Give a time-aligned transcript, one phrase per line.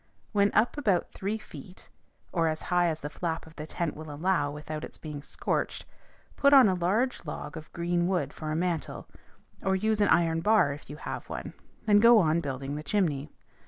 [0.31, 1.87] When up about three feet,
[2.31, 5.85] or as high as the flap of the tent will allow without its being scorched,
[6.35, 9.07] put on a large log of green wood for a mantle,
[9.61, 11.53] or use an iron bar if you have one,
[11.85, 13.29] and go on building the chimney.